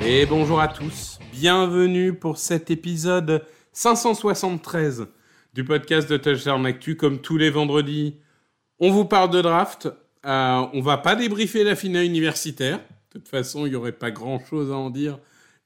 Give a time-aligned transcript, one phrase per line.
[0.00, 5.06] Et bonjour à tous, bienvenue pour cet épisode 573
[5.54, 6.96] du podcast de Touchdown Actu.
[6.96, 8.14] Comme tous les vendredis,
[8.78, 9.88] on vous parle de draft.
[10.24, 12.78] Euh, on va pas débriefer la finale universitaire.
[12.78, 15.18] De toute façon, il n'y aurait pas grand-chose à en dire,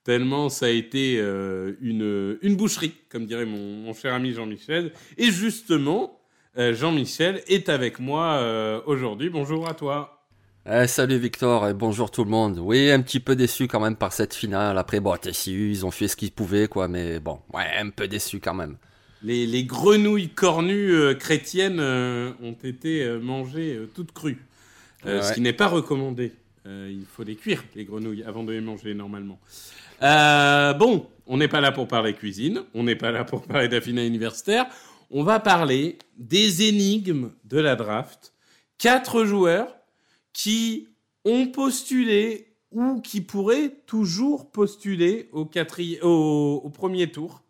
[0.05, 4.93] tellement ça a été euh, une, une boucherie, comme dirait mon, cher ami Jean-Michel.
[5.19, 6.22] Et justement,
[6.57, 9.31] Jean-Michel est avec moi euh, aujourd'hui.
[9.31, 10.19] Bonjour à toi.
[10.71, 12.59] Eh, salut Victor et bonjour tout le monde.
[12.59, 14.79] Oui, un petit peu déçu quand même par cette finale.
[14.79, 18.07] Après, bon, TCU, ils ont fait ce qu'ils pouvaient, quoi, mais bon, ouais, un peu
[18.07, 18.77] déçu quand même.
[19.23, 24.45] Les, les grenouilles cornues euh, chrétiennes euh, ont été euh, mangées euh, toutes crues.
[25.07, 25.23] Euh, Ouais.
[25.23, 26.33] Ce qui n'est pas recommandé.
[26.67, 29.41] Euh, il faut les cuire, les grenouilles, avant de les manger normalement.
[30.03, 33.81] Euh, bon, on n'est pas là pour parler cuisine, on n'est pas là pour parler
[33.81, 34.67] finale universitaire.
[35.15, 38.33] On va parler des énigmes de la draft.
[38.79, 39.77] Quatre joueurs
[40.33, 40.89] qui
[41.27, 45.45] ont postulé ou qui pourraient toujours postuler au,
[46.73, 47.43] premier tour.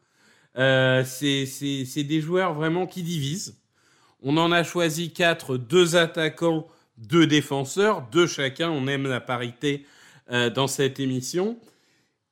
[0.59, 3.57] Euh, c'est des joueurs vraiment qui divisent.
[4.23, 6.67] On en a choisi quatre, deux attaquants,
[6.99, 8.71] deux défenseurs, deux chacun.
[8.71, 9.87] On aime la parité
[10.33, 11.57] euh, dans cette émission.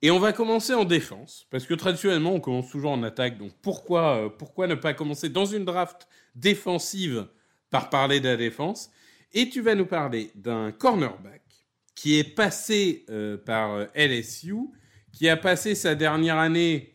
[0.02, 3.36] Et on va commencer en défense, parce que traditionnellement, on commence toujours en attaque.
[3.36, 7.26] Donc pourquoi, euh, pourquoi ne pas commencer dans une draft défensive
[7.68, 8.90] par parler de la défense?
[9.32, 11.42] Et tu vas nous parler d'un cornerback
[11.94, 14.56] qui est passé euh, par euh, LSU,
[15.12, 16.94] qui a passé sa dernière année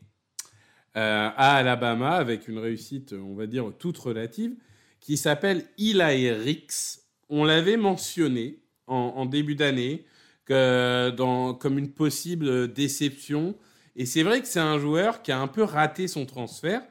[0.97, 4.55] à Alabama avec une réussite, on va dire, toute relative,
[5.01, 7.01] qui s'appelle Eli Ricks.
[7.27, 10.05] On l'avait mentionné en, en début d'année
[10.49, 13.55] dans, comme une possible déception.
[13.95, 16.81] Et c'est vrai que c'est un joueur qui a un peu raté son transfert.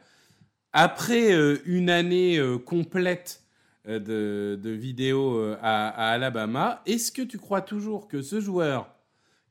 [0.73, 3.45] Après euh, une année euh, complète
[3.87, 8.93] euh, de, vidéos à Alabama, est-ce que tu crois toujours que ce joueur,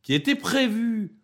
[0.02, 1.16] qui était prévu,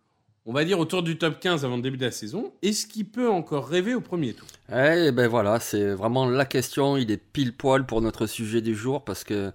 [0.49, 3.05] on va dire, autour du top 15 avant le début de la saison, est-ce qu'il
[3.05, 4.47] peut encore rêver au premier tour?
[4.71, 6.97] Eh ben voilà, c'est vraiment la question.
[6.97, 9.51] Il est pile poil pour notre sujet du jour parce que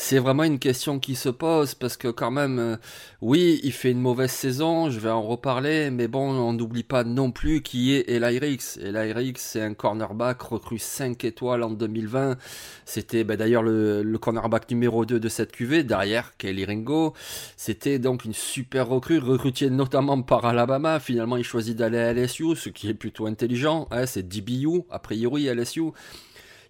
[0.00, 2.76] c'est vraiment une question qui se pose parce que quand même, euh,
[3.20, 7.02] oui, il fait une mauvaise saison, je vais en reparler, mais bon, on n'oublie pas
[7.02, 8.78] non plus qui est Eli Ricks.
[8.80, 12.36] Eli Ricks, c'est un cornerback recru 5 étoiles en 2020.
[12.84, 17.12] C'était ben, d'ailleurs le, le cornerback numéro 2 de cette QV, derrière Kelly Ringo.
[17.56, 21.00] C'était donc une super recrue, recrutée notamment par Alabama.
[21.00, 23.88] Finalement, il choisit d'aller à LSU, ce qui est plutôt intelligent.
[23.90, 25.92] hein, c'est DBU, a priori LSU.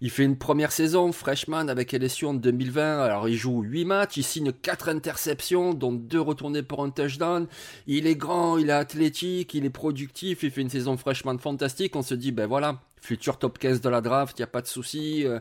[0.01, 3.01] Il fait une première saison freshman avec LSU en 2020.
[3.01, 7.49] Alors il joue 8 matchs, il signe 4 interceptions, dont 2 retournées pour un touchdown.
[7.89, 11.97] Il est grand, il est athlétique, il est productif, il fait une saison freshman fantastique.
[11.97, 14.63] On se dit, ben voilà, futur top 15 de la draft, il n'y a pas
[14.63, 15.27] de souci.
[15.27, 15.39] Euh,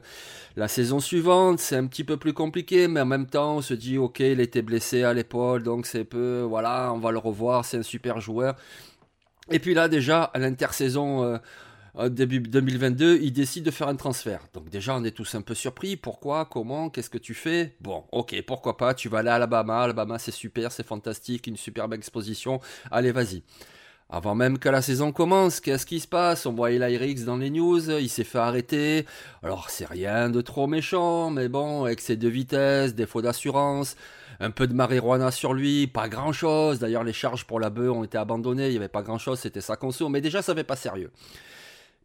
[0.56, 3.74] La saison suivante, c'est un petit peu plus compliqué, mais en même temps, on se
[3.74, 7.66] dit, ok, il était blessé à l'épaule, donc c'est peu, voilà, on va le revoir,
[7.66, 8.56] c'est un super joueur.
[9.52, 11.40] Et puis là, déjà, à l'intersaison,
[12.00, 14.42] euh, début 2022, il décide de faire un transfert.
[14.54, 15.96] Donc déjà, on est tous un peu surpris.
[15.98, 16.46] Pourquoi?
[16.46, 16.90] Comment?
[16.90, 17.76] Qu'est-ce que tu fais?
[17.82, 18.94] Bon, ok, pourquoi pas?
[18.94, 19.82] Tu vas aller à Alabama.
[19.84, 22.60] Alabama, c'est super, c'est fantastique, une superbe exposition.
[22.92, 23.44] Allez, vas-y.
[24.10, 26.46] Avant même que la saison commence, qu'est-ce qui se passe?
[26.46, 29.06] On voit Eli Ricks dans les news, il s'est fait arrêter.
[29.44, 33.98] Alors c'est rien de trop méchant, mais bon, excès de vitesse, défaut d'assurance,
[34.40, 36.80] un peu de marijuana sur lui, pas grand-chose.
[36.80, 39.60] D'ailleurs les charges pour la bœuf ont été abandonnées, il n'y avait pas grand-chose, c'était
[39.60, 41.12] sa conso, mais déjà ça fait pas sérieux.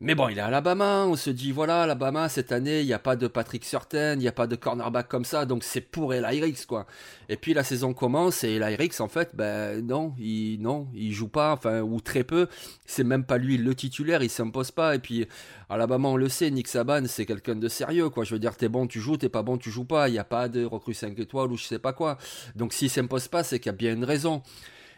[0.00, 2.92] Mais bon, il est à Alabama, on se dit, voilà, Alabama, cette année, il n'y
[2.92, 5.80] a pas de Patrick Surtain, il n'y a pas de cornerback comme ça, donc c'est
[5.80, 6.88] pour Eli quoi.
[7.28, 11.28] Et puis la saison commence, et Eli en fait, ben non, il non, il joue
[11.28, 12.48] pas, enfin, ou très peu,
[12.84, 15.28] c'est même pas lui le titulaire, il s'impose pas, et puis
[15.70, 18.24] Alabama, on le sait, Nick Saban, c'est quelqu'un de sérieux, quoi.
[18.24, 20.18] Je veux dire, t'es bon, tu joues, t'es pas bon, tu joues pas, il n'y
[20.18, 22.18] a pas de recrue 5 étoiles ou je sais pas quoi.
[22.56, 24.42] Donc s'il s'impose pas, c'est qu'il y a bien une raison.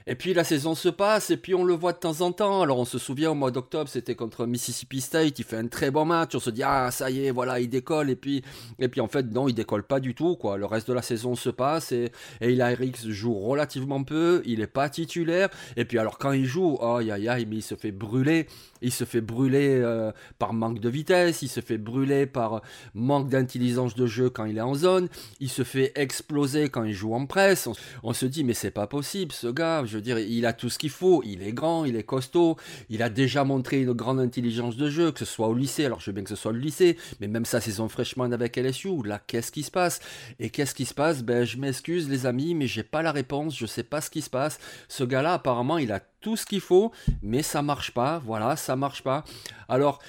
[0.06, 2.60] Et puis la saison se passe, et puis on le voit de temps en temps.
[2.60, 5.90] Alors on se souvient au mois d'octobre, c'était contre Mississippi State, il fait un très
[5.90, 6.34] bon match.
[6.34, 8.10] On se dit ah ça y est, voilà, il décolle.
[8.10, 8.42] Et puis
[8.78, 10.58] et puis en fait non, il décolle pas du tout quoi.
[10.58, 12.12] Le reste de la saison se passe et,
[12.42, 14.42] et Eli joue relativement peu.
[14.44, 15.48] Il est pas titulaire.
[15.76, 18.46] Et puis alors quand il joue, oh aïe, mais il se fait brûler.
[18.84, 22.60] Il se fait brûler euh, par manque de vitesse, il se fait brûler par
[22.92, 25.08] manque d'intelligence de jeu quand il est en zone,
[25.40, 27.66] il se fait exploser quand il joue en presse.
[28.02, 30.79] On, se dit mais c'est pas possible ce gars, veux dire, il a tout ce
[30.79, 32.56] qu'il faut, il est grand, il est costaud,
[32.88, 36.00] il a déjà montré une grande intelligence de jeu, que ce soit au lycée, alors
[36.00, 39.02] je veux bien que ce soit le lycée, mais même sa saison freshman avec LSU,
[39.05, 40.00] là qu'est-ce qui se passe?
[40.38, 41.23] Et qu'est-ce qui se passe?
[41.23, 44.23] Ben je m'excuse les amis, mais j'ai pas la réponse, je sais pas ce qui
[44.23, 44.58] se passe.
[44.88, 46.91] Ce gars-là apparemment il a tout ce qu'il faut,
[47.23, 48.20] mais ça marche pas.
[48.25, 49.25] Voilà, ça marche pas.
[49.69, 50.00] Alors,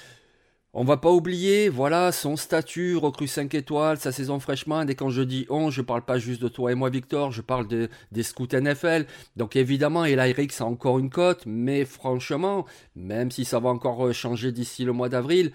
[0.78, 5.08] on va pas oublier, voilà, son statut, recrue 5 étoiles, sa saison freshman, et quand
[5.08, 8.22] je dis on, je parle pas juste de toi et moi, Victor, je parle des
[8.22, 9.06] scouts NFL.
[9.36, 14.52] Donc évidemment, Eli a encore une cote, mais franchement, même si ça va encore changer
[14.52, 15.50] d'ici le mois d'avril,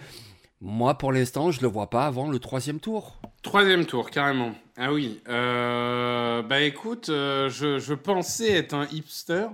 [0.60, 3.20] moi, pour l'instant, je le vois pas avant le troisième tour.
[3.42, 4.52] Troisième tour, carrément.
[4.76, 5.20] Ah oui.
[5.28, 9.46] Euh, bah écoute, euh, je, je, pensais être un hipster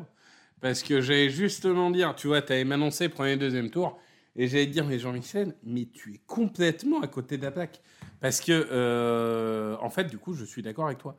[0.62, 3.98] parce que j'allais justement dire, tu vois, tu avais m'annoncé premier, deuxième tour.
[4.40, 7.52] Et j'allais dire, mais Jean-Michel, mais tu es complètement à côté de.
[8.20, 11.16] Parce que, euh, en fait, du coup, je suis d'accord avec toi.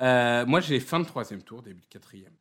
[0.00, 2.32] Euh, moi, j'ai fin de troisième tour, début de quatrième.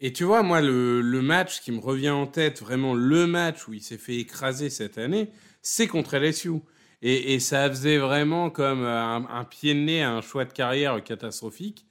[0.00, 3.72] Et tu vois, moi, le, match qui me revient en tête, vraiment le match où
[3.72, 5.30] il s'est fait écraser cette année,
[5.62, 6.54] c'est contre LSU.
[7.00, 10.52] Et, et, ça faisait vraiment comme un, un pied de nez à un choix de
[10.52, 11.86] carrière catastrophique.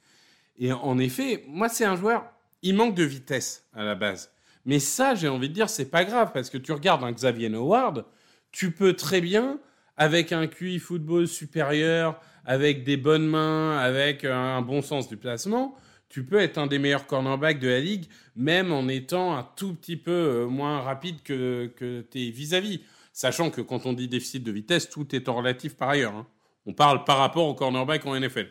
[0.58, 2.26] Et en effet, moi, c'est un joueur,
[2.60, 4.30] il manque de vitesse à la base.
[4.64, 7.52] Mais ça, j'ai envie de dire, c'est pas grave parce que tu regardes un Xavier
[7.54, 8.04] Howard,
[8.52, 9.58] tu peux très bien,
[9.96, 15.76] avec un QI football supérieur, avec des bonnes mains, avec un bon sens du placement,
[16.08, 19.74] tu peux être un des meilleurs cornerbacks de la ligue, même en étant un tout
[19.74, 22.80] petit peu euh, moins rapide que, que tes vis-à-vis.
[23.12, 26.14] Sachant que quand on dit déficit de vitesse, tout est en relatif par ailleurs.
[26.14, 26.26] Hein.
[26.66, 28.48] On parle par rapport au cornerback en NFL.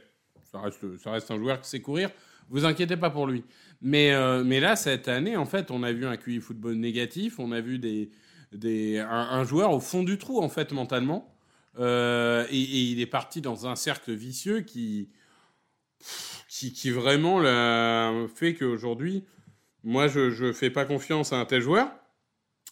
[0.51, 2.09] Ça reste, ça reste un joueur qui sait courir.
[2.49, 3.43] Vous inquiétez pas pour lui.
[3.81, 7.39] Mais, euh, mais là, cette année, en fait, on a vu un QI football négatif,
[7.39, 8.09] on a vu des,
[8.51, 11.33] des, un, joueur au fond du trou, en fait, mentalement.
[11.79, 15.09] Euh, et, il est parti dans un cercle vicieux qui,
[16.49, 17.41] qui, vraiment
[18.27, 19.25] fait qu'aujourd'hui,
[19.83, 21.91] moi, je ne fais pas confiance à un tel joueur.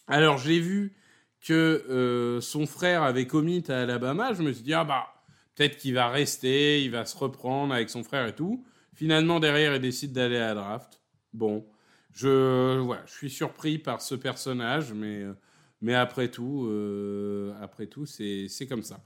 [0.08, 0.96] Alors, j'ai vu
[1.40, 4.34] que euh, son frère avait commit à Alabama.
[4.34, 5.06] Je me suis dit, ah bah,
[5.54, 8.64] peut-être qu'il va rester, il va se reprendre avec son frère et tout.
[8.96, 11.02] Finalement, derrière, il décide d'aller à la draft.
[11.34, 11.66] Bon,
[12.14, 15.34] je, voilà, je suis surpris par ce personnage, mais, euh,
[15.82, 19.04] mais après tout, euh, après tout, c'est comme ça.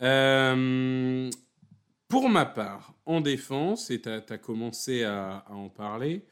[0.00, 1.28] Euh,
[2.08, 6.24] pour ma part, en défense, et tu as, commencé à, en parler,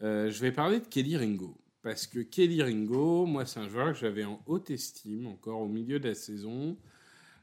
[0.00, 1.54] je vais parler de Kelly Ringo.
[1.82, 5.68] Parce que Kelly Ringo, moi, c'est un joueur que j'avais en haute estime encore au
[5.68, 6.78] milieu de la saison.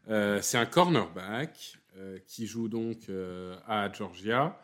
[0.07, 1.77] c'est un cornerback.
[1.99, 4.61] Euh, qui joue donc euh, à Georgia.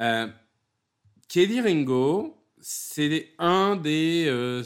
[0.00, 0.28] Euh,
[1.28, 4.62] Kelly Ringo, c'est un des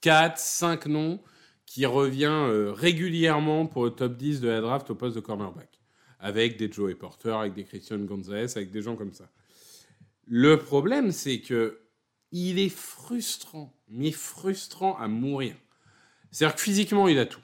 [0.00, 1.20] 4, 5 noms
[1.66, 5.80] qui revient régulièrement pour le top 10 de la draft au poste de cornerback.
[6.18, 9.28] Avec des Joey Porter, avec des Christian Gonzalez, avec des gens comme ça.
[10.26, 11.80] Le problème, c'est que
[12.30, 15.56] il est frustrant, mais frustrant à mourir.
[16.30, 17.42] C'est-à-dire que physiquement, il a tout.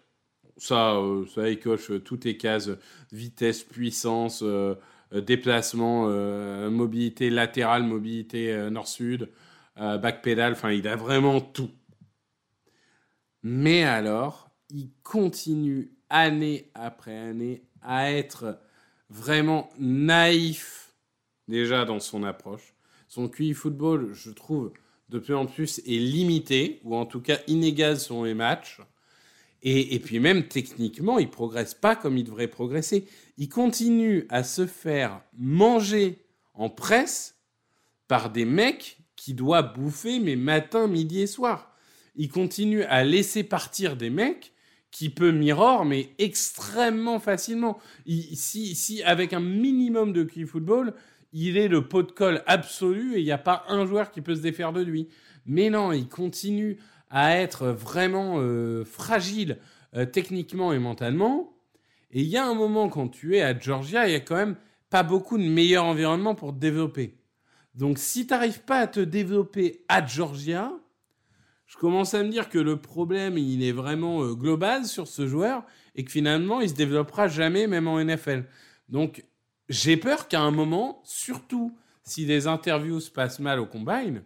[0.58, 2.70] Ça, euh, ça coche euh, toutes les cases
[3.12, 4.74] vitesse, puissance, euh,
[5.12, 6.06] déplacement,
[6.70, 9.30] mobilité latérale, mobilité nord-sud,
[9.76, 10.52] back pédale.
[10.52, 11.70] Enfin, il a vraiment tout.
[13.42, 18.58] Mais alors, il continue année après année à être
[19.08, 20.92] vraiment naïf
[21.46, 22.74] déjà dans son approche.
[23.08, 24.74] Son QI football, je trouve,
[25.08, 28.80] de plus en plus est limité, ou en tout cas inégal sur les matchs.
[29.62, 33.06] Et, puis même techniquement, il progresse pas comme il devrait progresser.
[33.38, 36.24] Il continue à se faire manger
[36.54, 37.36] en presse
[38.06, 41.74] par des mecs qui doivent bouffer mes matins, midi et soir.
[42.14, 44.52] Il continue à laisser partir des mecs
[44.90, 47.78] qui peut mirror, mais extrêmement facilement.
[48.06, 50.94] si, si, avec un minimum de QI football,
[51.32, 54.20] il est le pot de colle absolu et il n'y a pas un joueur qui
[54.20, 55.08] peut se défaire de lui.
[55.46, 56.78] Mais non, il continue
[57.10, 59.58] à être vraiment euh, fragile
[59.94, 61.56] euh, techniquement et mentalement.
[62.10, 64.36] Et il y a un moment quand tu es à Georgia, il y a quand
[64.36, 64.56] même
[64.90, 67.18] pas beaucoup de meilleur environnement pour te développer.
[67.74, 70.72] Donc si tu n'arrives pas à te développer à Georgia,
[71.66, 75.26] je commence à me dire que le problème, il est vraiment euh, global sur ce
[75.26, 78.44] joueur et que finalement, il se développera jamais, même en NFL.
[78.88, 79.24] Donc,
[79.68, 84.22] j'ai peur qu'à un moment, surtout si les interviews se passent mal au combine,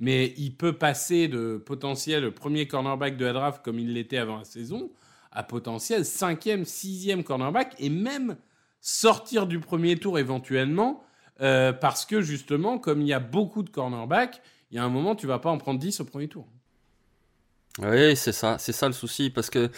[0.00, 4.38] mais il peut passer de potentiel premier cornerback de la draft comme il l'était avant
[4.38, 4.90] la saison
[5.30, 8.36] à potentiel cinquième, sixième cornerback et même
[8.80, 11.04] sortir du premier tour éventuellement
[11.40, 14.88] euh, parce que justement, comme il y a beaucoup de cornerbacks, il y a un
[14.88, 16.46] moment, tu vas pas en prendre 10 au premier tour.
[17.80, 19.70] Oui, c'est ça, c'est ça le souci, parce que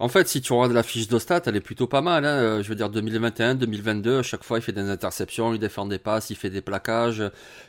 [0.00, 2.24] en fait, si tu regardes la fiche de stats, elle est plutôt pas mal.
[2.24, 2.28] Hein.
[2.28, 5.84] Euh, je veux dire, 2021, 2022, à chaque fois, il fait des interceptions, il défend
[5.84, 7.22] des passes, il fait des plaquages.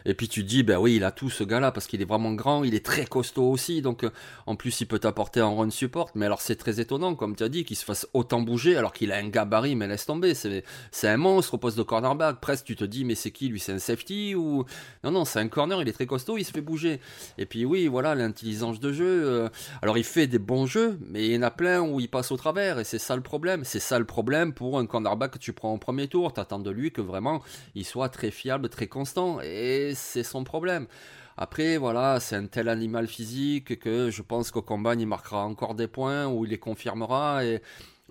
[0.05, 2.31] Et puis tu dis, ben oui, il a tout ce gars-là parce qu'il est vraiment
[2.31, 3.81] grand, il est très costaud aussi.
[3.81, 4.11] Donc, euh,
[4.45, 6.09] en plus, il peut t'apporter un run support.
[6.15, 8.93] Mais alors, c'est très étonnant, comme tu as dit, qu'il se fasse autant bouger alors
[8.93, 10.33] qu'il a un gabarit, mais laisse tomber.
[10.33, 12.39] C'est, c'est un monstre au poste de cornerback.
[12.39, 14.63] Presque, tu te dis, mais c'est qui lui C'est un safety ou?
[15.03, 15.81] Non, non, c'est un corner.
[15.81, 17.01] Il est très costaud, il se fait bouger.
[17.37, 19.23] Et puis oui, voilà, l'intelligence de jeu.
[19.25, 19.49] Euh,
[19.81, 22.20] alors, il fait des bons jeux, mais il y en a plein où il passe
[22.29, 23.63] au travers et c'est ça le problème.
[23.63, 26.31] C'est ça le problème pour un cornerback que tu prends en premier tour.
[26.33, 27.41] T'attends de lui que vraiment
[27.73, 30.85] il soit très fiable, très constant et c'est son problème.
[31.37, 35.73] Après, voilà, c'est un tel animal physique que je pense qu'au combat, il marquera encore
[35.73, 37.43] des points ou il les confirmera.
[37.45, 37.61] Et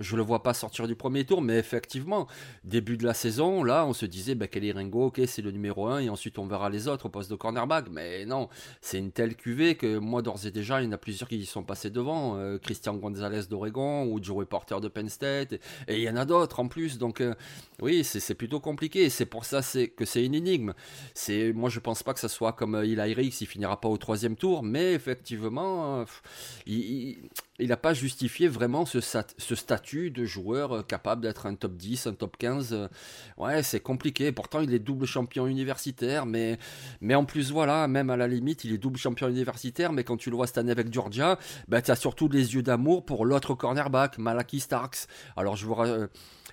[0.01, 2.27] je le vois pas sortir du premier tour, mais effectivement,
[2.65, 5.87] début de la saison, là, on se disait, bah, Kelly Ringo, ok, c'est le numéro
[5.87, 7.89] 1, et ensuite on verra les autres au poste de cornerback.
[7.91, 8.49] Mais non,
[8.81, 11.37] c'est une telle cuvée que moi, d'ores et déjà, il y en a plusieurs qui
[11.37, 12.37] y sont passés devant.
[12.39, 15.61] Euh, Christian Gonzalez d'Oregon, ou Joey Porter de Penn State, et,
[15.97, 16.99] il y en a d'autres en plus.
[16.99, 17.35] Donc, euh,
[17.83, 19.11] oui, c'est plutôt compliqué.
[19.11, 19.61] C'est pour ça
[19.97, 20.73] que c'est une énigme.
[21.55, 24.37] Moi, je pense pas que ça soit comme euh, Eli il finira pas au troisième
[24.37, 26.05] tour, mais effectivement,
[26.67, 27.19] il
[27.61, 32.07] il n'a pas justifié vraiment ce, statut de joueur euh, capable d'être un top 10,
[32.07, 32.73] un top 15.
[32.73, 32.89] Euh,
[33.39, 34.33] ouais, c'est compliqué.
[34.33, 36.59] Pourtant, il est double champion universitaire, mais,
[37.13, 40.31] en plus, voilà, même à la limite, il est double champion universitaire, mais quand tu
[40.31, 43.55] le vois cette année avec Georgia, bah, tu as surtout les yeux d'amour pour l'autre
[43.55, 45.07] cornerback, Malaki Starks.
[45.37, 45.75] Alors, je vous,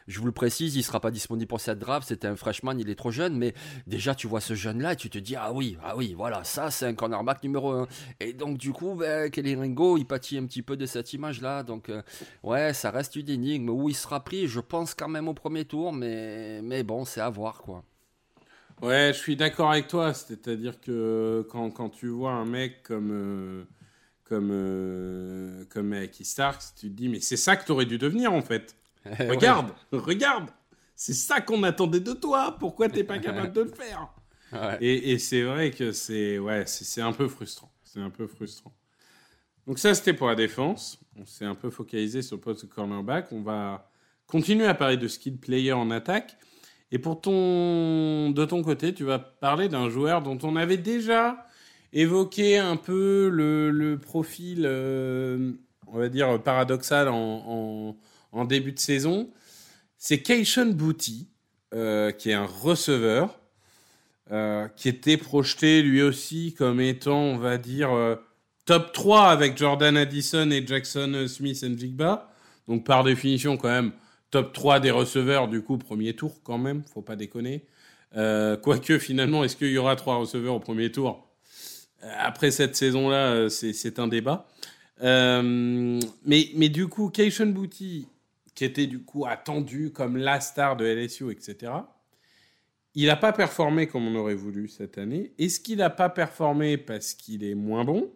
[0.08, 2.08] je vous le précise, il sera pas disponible pour cette draft.
[2.08, 3.54] C'était un freshman, il est trop jeune, mais
[3.88, 6.72] déjà tu vois ce jeune-là et tu te dis ah oui, ah oui, voilà, ça
[6.72, 7.88] c'est un cornerback numéro 1.
[8.22, 11.64] Et donc du coup, ben, Kelly Ringo, il pâtit un petit peu de cette image-là.
[11.64, 12.02] Donc euh,
[12.44, 13.70] ouais, ça reste une énigme.
[13.70, 17.22] Où il sera pris, je pense quand même au premier tour, mais, mais bon, c'est
[17.22, 17.84] à voir quoi.
[18.82, 20.14] Ouais, je suis d'accord avec toi.
[20.14, 23.64] C'est-à-dire que quand, quand, tu vois un mec comme, euh,
[24.24, 28.34] comme, euh, comme Starks, tu te dis, mais c'est ça que tu aurais dû devenir
[28.34, 28.76] en fait.
[29.20, 30.50] regarde, regarde,
[30.96, 32.58] c'est ça qu'on attendait de toi.
[32.60, 34.10] Pourquoi t'es pas capable de le faire?
[34.82, 37.72] Et, c'est vrai que c'est ouais, c'est un peu frustrant.
[37.84, 38.74] C'est un peu frustrant.
[39.66, 41.00] Donc ça, c'était pour la défense.
[41.20, 43.32] On s'est un peu focalisé sur le poste de cornerback.
[43.32, 43.92] On va
[44.26, 46.38] continuer à parler de skill player en attaque.
[46.92, 51.46] Et pour ton, de ton côté, tu vas parler d'un joueur dont on avait déjà
[51.92, 55.54] évoqué un peu le, profil, euh,
[55.88, 57.98] on va dire, paradoxal en, en
[58.46, 59.30] début de saison,
[59.98, 61.28] c'est Keishon Booty,
[61.74, 63.40] euh, qui est un receveur,
[64.32, 68.16] euh, qui était projeté lui aussi comme étant, on va dire, euh,
[68.66, 72.32] top 3 avec Jordan Addison et Jackson Smith et Jigba.
[72.68, 73.92] Donc par définition, quand même,
[74.32, 77.66] top 3 des receveurs, du coup, premier tour quand même, faut pas déconner.
[78.14, 81.28] Quoique finalement, est-ce qu'il y aura 3 receveurs au premier tour?
[82.18, 84.48] Après cette saison-là, c'est un débat.
[85.02, 86.00] mais,
[86.56, 88.08] mais du coup, Keishon Booty,
[88.58, 91.74] qui était du coup attendu comme la star de LSU, etc.
[92.96, 95.32] Il n'a pas performé comme on aurait voulu cette année.
[95.38, 98.12] Est-ce qu'il n'a pas performé parce qu'il est moins bon?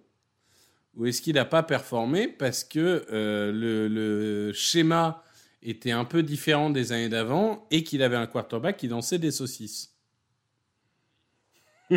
[0.95, 5.24] Ou est-ce qu'il n'a pas performé parce que euh, le, schéma
[5.62, 9.29] était un peu différent des années d'avant et qu'il avait un quarterback qui dansait des
[9.29, 9.95] saucisses?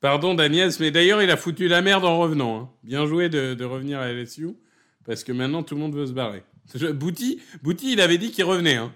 [0.00, 2.60] Pardon Daniel, mais d'ailleurs il a foutu la merde en revenant.
[2.60, 2.70] Hein.
[2.84, 4.54] Bien joué de, de revenir à LSU
[5.06, 6.42] parce que maintenant tout le monde veut se barrer.
[6.94, 8.76] Bouti, Bouti il avait dit qu'il revenait.
[8.76, 8.92] Hein.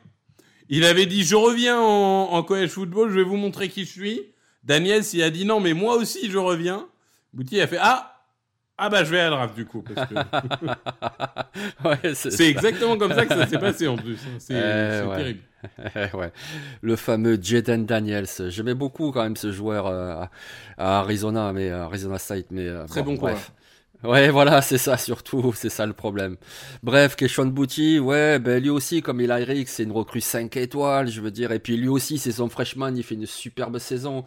[0.68, 4.22] Il avait dit je reviens en, college football, je vais vous montrer qui je suis.
[4.64, 6.86] Daniel s'il a dit non, mais moi aussi je reviens.
[7.32, 8.10] Bouti a fait ah
[8.82, 9.84] ah bah je vais à la draft du coup.
[12.14, 14.14] c'est exactement comme ça que ça s'est passé en plus.
[14.14, 14.38] Hein.
[14.38, 15.40] C'est eh terrible.
[16.18, 16.32] ouais.
[16.80, 18.24] Le fameux Jaden Daniels.
[18.48, 20.24] J'aimais beaucoup quand même ce joueur euh,
[20.78, 23.34] à Arizona, mais Arizona State, mais euh, très bon, bon
[24.02, 26.36] Ouais, voilà, c'est ça surtout, c'est ça le problème.
[26.82, 31.08] Bref, Keshon Bouti, ouais, ben lui aussi, comme il Eric, c'est une recrue 5 étoiles,
[31.08, 34.24] je veux dire, et puis lui aussi, c'est son freshman, il fait une superbe saison.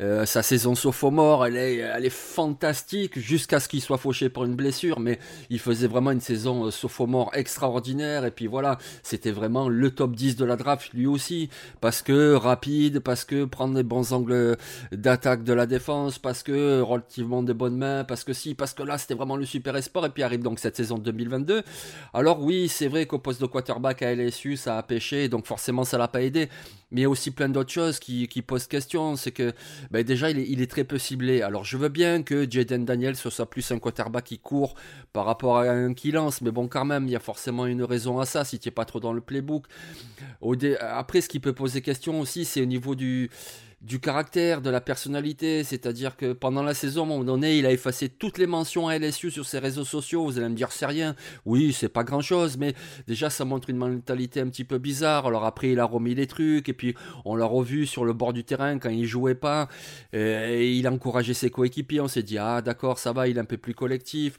[0.00, 4.44] Euh, sa saison sophomore, elle est, elle est fantastique jusqu'à ce qu'il soit fauché pour
[4.44, 5.18] une blessure, mais
[5.50, 8.24] il faisait vraiment une saison euh, sophomore extraordinaire.
[8.24, 12.34] Et puis voilà, c'était vraiment le top 10 de la draft lui aussi, parce que
[12.34, 14.56] rapide, parce que prendre les bons angles
[14.92, 18.82] d'attaque de la défense, parce que relativement de bonnes mains, parce que si, parce que
[18.82, 20.06] là, c'était vraiment le super espoir.
[20.06, 21.62] Et puis arrive donc cette saison 2022.
[22.14, 25.84] Alors oui, c'est vrai qu'au poste de quarterback à LSU, ça a pêché, donc forcément
[25.84, 26.48] ça l'a pas aidé.
[26.90, 29.14] Mais il y a aussi plein d'autres choses qui posent question.
[29.14, 29.52] C'est que
[29.90, 31.42] ben déjà, il est, très peu ciblé.
[31.42, 34.74] Alors je veux bien que Jaden Daniels soit plus un quarterback qui court
[35.12, 36.40] par rapport à un qui lance.
[36.42, 38.72] Mais bon, quand même, il y a forcément une raison à ça si tu n'es
[38.72, 39.66] pas trop dans le playbook.
[40.80, 43.30] Après, ce qui peut poser question aussi, c'est au niveau du
[43.80, 45.64] du caractère, de la personnalité.
[45.64, 48.88] C'est-à-dire que pendant la saison, à un moment donné, il a effacé toutes les mentions
[48.88, 50.24] à LSU sur ses réseaux sociaux.
[50.24, 51.16] Vous allez me dire, c'est rien.
[51.46, 52.74] Oui, c'est pas grand-chose, mais
[53.06, 55.26] déjà, ça montre une mentalité un petit peu bizarre.
[55.26, 56.94] Alors après, il a remis les trucs, et puis
[57.24, 59.68] on l'a revu sur le bord du terrain quand il jouait pas.
[60.12, 62.00] Et il a encouragé ses coéquipiers.
[62.00, 64.36] On s'est dit, ah d'accord, ça va, il est un peu plus collectif.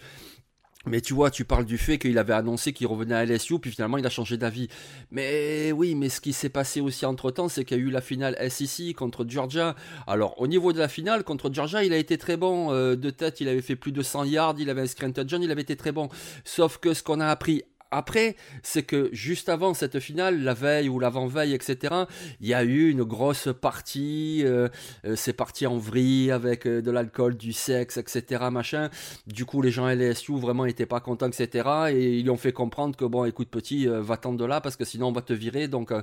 [0.88, 3.72] Mais tu vois, tu parles du fait qu'il avait annoncé qu'il revenait à LSU, puis
[3.72, 4.68] finalement il a changé d'avis.
[5.12, 7.92] Mais oui, mais ce qui s'est passé aussi entre temps, c'est qu'il y a eu
[7.92, 9.76] la finale SEC contre Georgia.
[10.08, 12.72] Alors, au niveau de la finale, contre Georgia, il a été très bon.
[12.72, 15.42] Euh, de tête, il avait fait plus de 100 yards, il avait inscrit un touchdown,
[15.44, 16.10] il avait été très bon.
[16.44, 20.90] Sauf que ce qu'on a appris après, c'est que juste avant cette finale, la veille
[20.90, 21.94] ou l'avant-veille, etc.,
[22.40, 24.70] il y a eu une grosse partie, euh,
[25.06, 28.90] euh, c'est parti en vrille avec euh, de l'alcool, du sexe, etc., machin.
[29.28, 32.96] Du coup, les gens LSU vraiment n'étaient pas contents, etc., et ils ont fait comprendre
[32.96, 35.94] que, bon, écoute, petit, va-t'en de là, parce que sinon on va te virer, donc,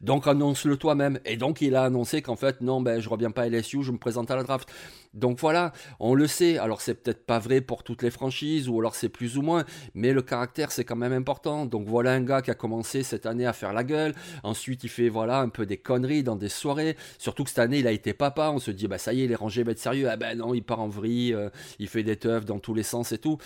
[0.00, 1.20] donc annonce-le toi-même.
[1.24, 3.92] Et donc, il a annoncé qu'en fait, non, ben, je reviens pas à LSU, je
[3.92, 4.68] me présente à la draft.
[5.16, 6.58] Donc voilà, on le sait.
[6.58, 9.64] Alors c'est peut-être pas vrai pour toutes les franchises, ou alors c'est plus ou moins,
[9.94, 11.35] mais le caractère c'est quand même important.
[11.44, 14.14] Donc voilà un gars qui a commencé cette année à faire la gueule.
[14.42, 16.96] Ensuite il fait voilà un peu des conneries dans des soirées.
[17.18, 18.50] Surtout que cette année il a été papa.
[18.52, 20.08] On se dit bah ça y est, il est rangé, va être sérieux.
[20.10, 22.82] Ah ben non, il part en vrille, euh, il fait des teufs dans tous les
[22.82, 23.38] sens et tout.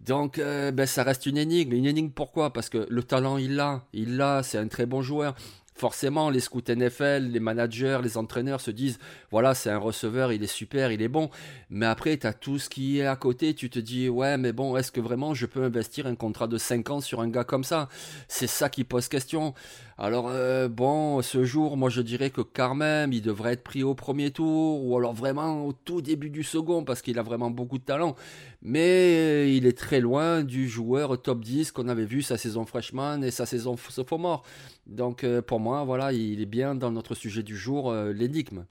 [0.00, 1.72] Donc euh, ben ça reste une énigme.
[1.72, 2.52] Une énigme pourquoi?
[2.52, 4.42] Parce que le talent il l'a, il l'a.
[4.42, 5.34] C'est un très bon joueur
[5.74, 8.98] forcément, les scouts NFL, les managers, les entraîneurs se disent
[9.30, 11.30] voilà, c'est un receveur, il est super, il est bon.
[11.70, 13.54] Mais après, tu as tout ce qui est à côté.
[13.54, 16.58] Tu te dis ouais, mais bon, est-ce que vraiment je peux investir un contrat de
[16.58, 17.88] 5 ans sur un gars comme ça?
[18.28, 19.54] C'est ça qui pose question.
[19.96, 23.84] Alors, euh, bon, ce jour, moi je dirais que quand même, il devrait être pris
[23.84, 27.50] au premier tour, ou alors vraiment au tout début du second, parce qu'il a vraiment
[27.50, 28.16] beaucoup de talent.
[28.60, 33.22] Mais il est très loin du joueur top 10 qu'on avait vu sa saison freshman
[33.22, 34.42] et sa saison sophomore.
[34.86, 38.64] Donc, euh, pour moi, voilà, il est bien dans notre sujet du jour, euh, l'énigme.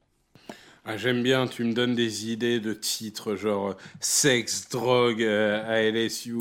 [0.84, 6.36] Ah, J'aime bien, tu me donnes des idées de titres genre sexe, drogue à LSU,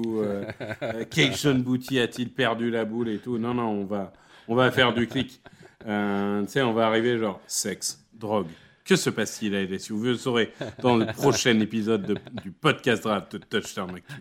[1.10, 3.38] Cation Booty a-t-il perdu la boule et tout.
[3.38, 4.12] Non, non, on va,
[4.48, 5.40] on va faire du clic.
[5.86, 8.48] Euh, tu sais, on va arriver genre sexe, drogue.
[8.84, 13.36] Que se passe-t-il à LSU Vous le saurez dans le prochain épisode du podcast draft
[13.36, 14.14] de Touchdown Actu.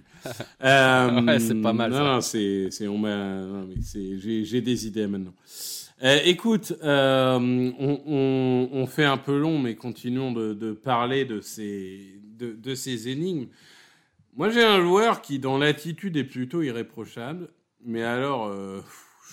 [0.64, 1.92] Euh, c'est pas mal.
[1.92, 5.34] Non, non, c'est, on m'a, j'ai, j'ai des idées maintenant.
[6.04, 11.26] Euh, écoute, euh, on, on, on, fait un peu long, mais continuons de, de parler
[11.26, 13.48] de ces, de, de, ces énigmes.
[14.36, 17.50] Moi, j'ai un joueur qui, dans l'attitude, est plutôt irréprochable,
[17.84, 18.52] mais alors,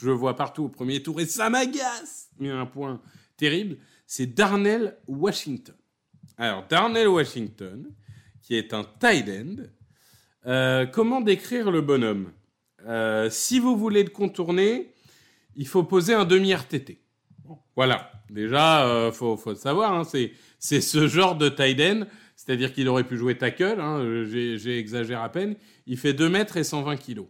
[0.00, 2.30] je vois partout au premier tour et ça m'agace.
[2.40, 3.00] A un point
[3.36, 5.74] terrible, c'est Darnell Washington.
[6.36, 7.92] Alors, Darnell Washington,
[8.42, 9.62] qui est un tight end,
[10.46, 12.32] euh, comment décrire le bonhomme?
[12.86, 14.94] Euh, Si vous voulez le contourner,
[15.56, 17.00] il faut poser un demi-RTT.
[17.74, 20.04] voilà, déjà, il euh, faut, le savoir, hein,
[20.58, 25.20] c'est ce genre de tight end, c'est-à-dire qu'il aurait pu jouer tackle, hein, j'ai exagéré
[25.20, 27.26] à peine, il fait 2 mètres et 120 kilos.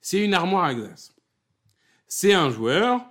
[0.00, 1.15] C'est une armoire à glace.
[2.08, 3.04] C'est un joueur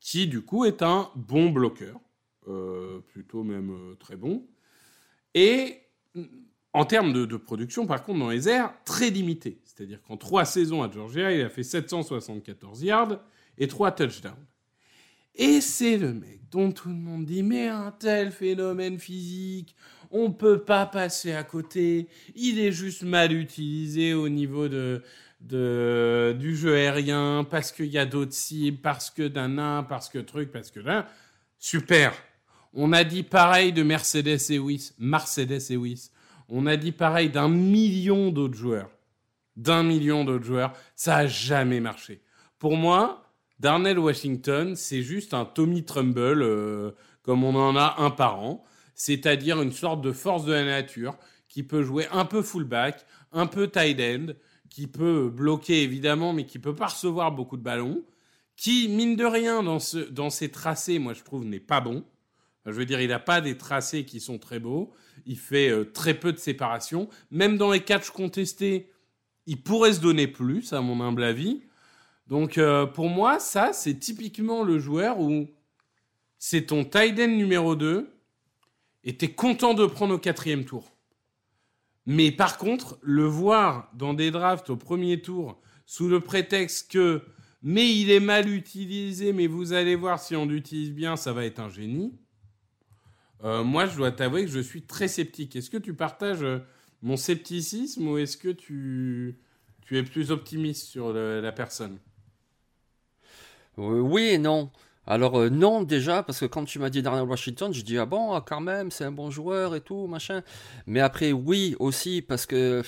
[0.00, 2.00] qui, du coup, est un bon bloqueur,
[2.48, 4.46] euh, plutôt même euh, très bon.
[5.34, 5.78] Et
[6.72, 9.60] en termes de, production, par contre, dans les airs, très limité.
[9.64, 13.20] C'est-à-dire qu'en trois saisons à Georgia, il a fait 774 yards
[13.58, 14.34] et trois touchdowns.
[15.34, 19.76] Et c'est le mec dont tout le monde dit mais un tel phénomène physique,
[20.10, 22.08] on peut pas passer à côté.
[22.34, 25.02] Il est juste mal utilisé au niveau de,
[25.40, 30.08] de, du jeu aérien, parce qu'il y a d'autres cibles, parce que d'un nain, parce
[30.08, 31.06] que truc, parce que là.
[31.58, 32.14] Super.
[32.72, 36.12] On a dit pareil de Mercedes et Wiss, Mercedes et Wiss.
[36.48, 38.90] On a dit pareil d'un million d'autres joueurs.
[39.56, 40.72] D'un million d'autres joueurs.
[40.96, 42.22] Ça a jamais marché.
[42.58, 43.24] Pour moi,
[43.58, 48.64] Darnell Washington, c'est juste un Tommy Trumbull, euh, comme on en a un par an.
[48.94, 51.16] C'est-à-dire une sorte de force de la nature
[51.48, 54.32] qui peut jouer un peu fullback, un peu tight end,
[54.70, 58.02] qui peut bloquer évidemment, mais qui peut pas recevoir beaucoup de ballons,
[58.56, 62.04] qui, mine de rien, dans, ses tracés, moi je trouve, n'est pas bon.
[62.64, 64.92] je veux dire, il n'a pas des tracés qui sont très beaux.
[65.26, 67.08] Il fait euh, très peu de séparation.
[67.30, 68.90] Même dans les catchs contestés,
[69.46, 71.62] il pourrait se donner plus, à mon humble avis.
[72.26, 75.48] Donc, euh, pour moi, ça, c'est typiquement le joueur où
[76.38, 78.08] c'est ton tight numéro 2
[79.04, 80.92] et tu es content de prendre au quatrième tour.
[82.12, 87.22] Mais par contre, le voir dans des drafts au premier tour sous le prétexte que
[87.62, 91.44] mais il est mal utilisé, mais vous allez voir si on l'utilise bien, ça va
[91.44, 92.12] être un génie.
[93.44, 95.54] Euh, moi, je dois t'avouer que je suis très sceptique.
[95.54, 96.58] Est-ce que tu partages euh,
[97.00, 99.38] mon scepticisme ou est-ce que tu,
[99.92, 102.00] es plus optimiste sur la personne?
[103.78, 104.72] Euh, Oui et non.
[105.06, 108.06] Alors euh, non déjà parce que quand tu m'as dit Darnell Washington, je dis ah
[108.06, 110.42] bon ah, quand même c'est un bon joueur et tout machin.
[110.86, 112.82] Mais après oui aussi parce que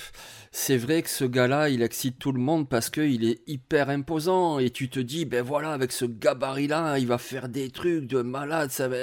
[0.51, 4.59] c'est vrai que ce gars-là il excite tout le monde parce qu'il est hyper imposant
[4.59, 8.21] et tu te dis ben voilà avec ce gabarit-là il va faire des trucs de
[8.21, 8.95] malade ça va.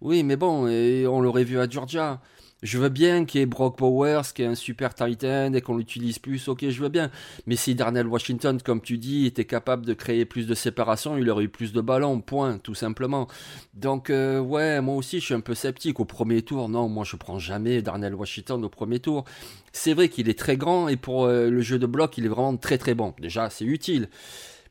[0.00, 2.20] Oui mais bon et on l'aurait vu à Georgia.
[2.62, 5.76] Je veux bien qu'il y ait Brock Powers, qui est un super Titan et qu'on
[5.76, 7.10] l'utilise plus, ok, je veux bien.
[7.46, 11.28] Mais si Darnell Washington, comme tu dis, était capable de créer plus de séparation, il
[11.28, 13.28] aurait eu plus de ballons, point, tout simplement.
[13.74, 16.00] Donc, euh, ouais, moi aussi, je suis un peu sceptique.
[16.00, 19.26] Au premier tour, non, moi, je prends jamais Darnell Washington au premier tour.
[19.72, 22.28] C'est vrai qu'il est très grand et pour euh, le jeu de bloc, il est
[22.28, 23.12] vraiment très très bon.
[23.20, 24.08] Déjà, c'est utile.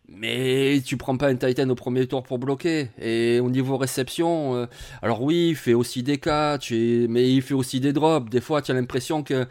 [0.07, 2.89] Mais tu prends pas un Titan au premier tour pour bloquer.
[3.01, 4.65] Et au niveau réception, euh,
[5.01, 8.29] alors oui, il fait aussi des catchs, mais il fait aussi des drops.
[8.29, 9.47] Des fois, tu as l'impression que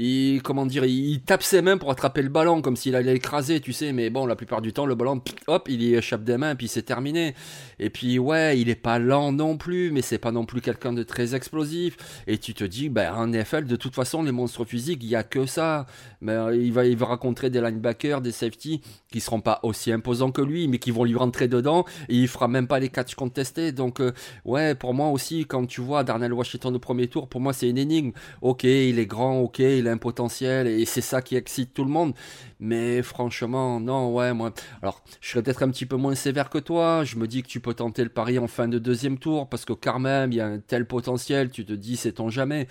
[0.00, 3.60] il, comment dire, il tape ses mains pour attraper le ballon comme s'il allait écraser,
[3.60, 3.92] tu sais.
[3.92, 6.68] Mais bon, la plupart du temps, le ballon, hop, il y échappe des mains, puis
[6.68, 7.34] c'est terminé.
[7.78, 10.94] Et puis ouais, il est pas lent non plus, mais c'est pas non plus quelqu'un
[10.94, 11.98] de très explosif.
[12.26, 15.16] Et tu te dis, ben en NFL, de toute façon, les monstres physiques, il y
[15.16, 15.84] a que ça.
[16.22, 20.32] Mais euh, il va, il rencontrer des linebackers, des safety qui seront pas aussi imposants
[20.32, 21.84] que lui, mais qui vont lui rentrer dedans.
[22.08, 23.72] Et il fera même pas les catchs contestés.
[23.72, 24.12] Donc euh,
[24.44, 27.68] ouais, pour moi aussi, quand tu vois Darnell Washington au premier tour, pour moi c'est
[27.68, 28.12] une énigme.
[28.40, 31.84] Ok, il est grand, ok, il a un potentiel et c'est ça qui excite tout
[31.84, 32.14] le monde.
[32.58, 34.52] Mais franchement, non, ouais, moi.
[34.82, 37.04] Alors, je serais peut-être un petit peu moins sévère que toi.
[37.04, 39.64] Je me dis que tu peux tenter le pari en fin de deuxième tour parce
[39.64, 41.50] que quand même, il y a un tel potentiel.
[41.50, 42.68] Tu te dis, c'est on jamais.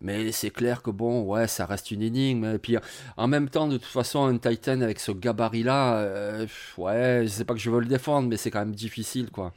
[0.00, 2.44] Mais c'est clair que bon, ouais, ça reste une énigme.
[2.54, 2.76] Et puis,
[3.16, 7.44] en même temps, de toute façon, un Titan avec ce gabarit-là, euh, ouais, je sais
[7.44, 9.52] pas que je veux le défendre, mais c'est quand même difficile, quoi.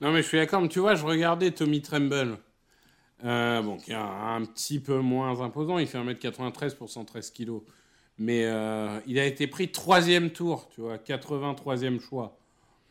[0.00, 0.66] Non, mais je suis d'accord.
[0.68, 2.38] Tu vois, je regardais Tommy Tremble.
[3.24, 5.78] Euh, bon, qui est un, petit peu moins imposant.
[5.78, 7.52] Il fait 1m93 pour 113 kg.
[8.18, 12.36] Mais euh, il a été pris troisième tour, tu vois, 83e choix.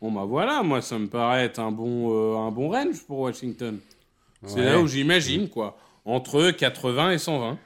[0.00, 3.20] Bon, bah voilà, moi, ça me paraît être un bon, euh, un bon range pour
[3.20, 3.78] Washington.
[4.44, 5.76] C'est là où j'imagine, quoi.
[6.06, 7.58] Entre 80 et 120.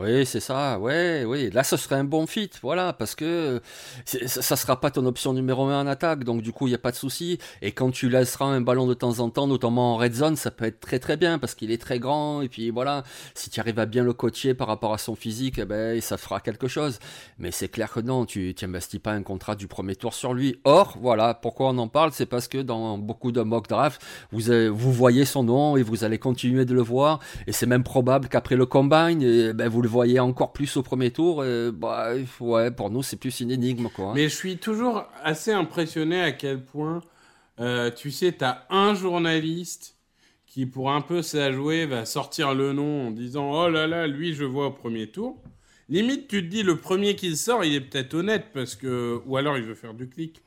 [0.00, 1.50] Oui, c'est ça, ouais, oui.
[1.50, 3.60] Là, ce serait un bon fit, voilà, parce que
[4.06, 6.78] ça, sera pas ton option numéro 1 en attaque, donc du coup, il n'y a
[6.78, 7.38] pas de souci.
[7.60, 10.50] Et quand tu laisseras un ballon de temps en temps, notamment en red zone, ça
[10.50, 13.60] peut être très très bien, parce qu'il est très grand, et puis voilà, si tu
[13.60, 16.66] arrives à bien le coacher par rapport à son physique, eh ben, ça fera quelque
[16.66, 16.98] chose.
[17.38, 20.56] Mais c'est clair que non, tu n'investis pas un contrat du premier tour sur lui.
[20.64, 24.00] Or, voilà, pourquoi on en parle, c'est parce que dans beaucoup de mock drafts,
[24.32, 24.40] vous,
[24.72, 28.28] vous voyez son nom et vous allez continuer de le voir, et c'est même probable
[28.28, 32.70] qu'après le combine, eh ben, vous le voyez encore plus au premier tour, bah, ouais,
[32.70, 33.88] pour nous, c'est plus une énigme.
[33.94, 34.12] Quoi.
[34.14, 37.00] Mais je suis toujours assez impressionné à quel point,
[37.60, 39.96] euh, tu sais, tu as un journaliste
[40.46, 44.06] qui, pour un peu ça jouer, va sortir le nom en disant Oh là là,
[44.06, 45.42] lui, je vois au premier tour.
[45.88, 49.20] Limite, tu te dis, le premier qui sort, il est peut-être honnête, parce que.
[49.26, 50.42] Ou alors il veut faire du clic.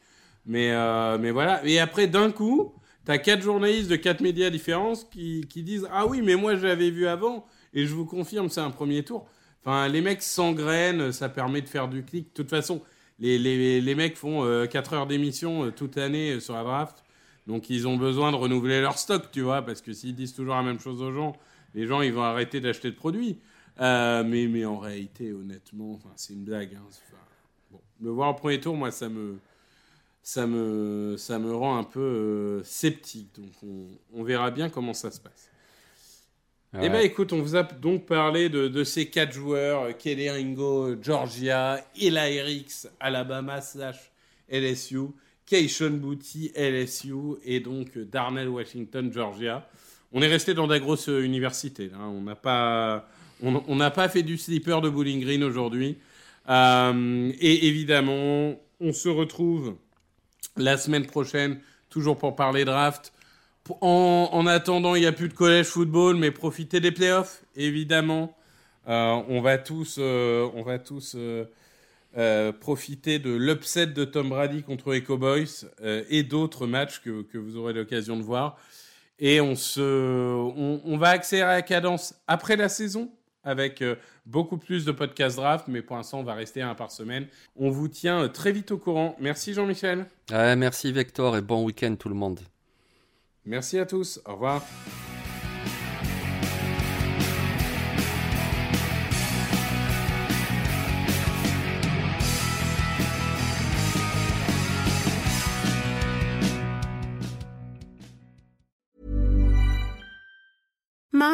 [0.45, 1.65] Mais, euh, mais voilà.
[1.65, 2.73] Et après, d'un coup,
[3.05, 6.55] tu as quatre journalistes de quatre médias différents qui, qui disent Ah oui, mais moi,
[6.55, 7.45] je l'avais vu avant.
[7.73, 9.27] Et je vous confirme, c'est un premier tour.
[9.61, 12.27] Enfin, les mecs s'engrainent, ça permet de faire du clic.
[12.27, 12.81] De toute façon,
[13.19, 16.63] les, les, les mecs font 4 euh, heures d'émission euh, toute l'année euh, sur la
[16.63, 17.03] draft.
[17.47, 20.55] Donc, ils ont besoin de renouveler leur stock, tu vois, parce que s'ils disent toujours
[20.55, 21.33] la même chose aux gens,
[21.73, 23.39] les gens, ils vont arrêter d'acheter de produits.
[23.79, 26.75] mais, mais en réalité, honnêtement, c'est une blague.
[26.75, 26.85] Hein.
[27.71, 29.39] bon, le voir au premier tour, moi, ça me,
[30.21, 33.35] ça me, ça me rend un peu sceptique.
[33.35, 35.52] Donc, on, on verra bien comment ça se passe.
[36.81, 40.95] Eh bien, écoute, on vous a donc parlé de, ces quatre joueurs, euh, Kelly Ringo,
[40.99, 44.11] Georgia, Eli Ricks, Alabama slash
[44.51, 45.09] LSU,
[45.45, 49.69] Keishon Booty, LSU, et donc euh, Darnell Washington, Georgia.
[50.11, 51.89] On est resté dans des grosses euh, universités.
[51.89, 51.99] Là.
[51.99, 53.07] On n'a pas,
[53.43, 55.99] on, n'a pas fait du slipper de Bowling Green aujourd'hui.
[56.49, 59.75] et évidemment, on se retrouve
[60.57, 61.59] la semaine prochaine,
[61.91, 63.12] toujours pour parler draft.
[63.79, 68.35] En, attendant, il n'y a plus de collège football, mais profitez des playoffs, évidemment.
[68.89, 74.63] Euh, on va tous, euh, on va tous euh, profiter de l'upset de Tom Brady
[74.63, 78.57] contre les Cowboys et d'autres matchs que, vous aurez l'occasion de voir.
[79.19, 83.09] Et on, se, on, va accélérer la cadence après la saison
[83.45, 83.83] avec
[84.25, 87.27] beaucoup plus de podcasts draft, mais pour l'instant, on va rester un par semaine.
[87.55, 89.15] On vous tient très vite au courant.
[89.19, 90.05] Merci Jean-Michel.
[90.29, 92.41] merci Victor et bon week-end tout le monde.
[93.45, 94.21] Merci à tous.
[94.25, 94.63] Au revoir.